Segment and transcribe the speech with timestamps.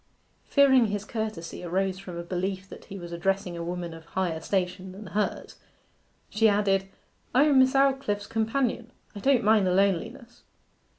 [0.45, 4.39] Fearing his courtesy arose from a belief that he was addressing a woman of higher
[4.39, 5.55] station than was hers,
[6.27, 6.89] she added,
[7.35, 8.91] 'I am Miss Aldclyffe's companion.
[9.13, 10.41] I don't mind the loneliness.